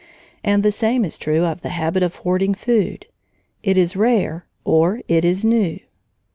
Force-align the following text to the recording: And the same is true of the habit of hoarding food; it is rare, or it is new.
And 0.43 0.63
the 0.63 0.71
same 0.71 1.05
is 1.05 1.19
true 1.19 1.45
of 1.45 1.61
the 1.61 1.69
habit 1.69 2.01
of 2.01 2.15
hoarding 2.15 2.55
food; 2.55 3.05
it 3.61 3.77
is 3.77 3.95
rare, 3.95 4.47
or 4.65 5.01
it 5.07 5.23
is 5.23 5.45
new. 5.45 5.79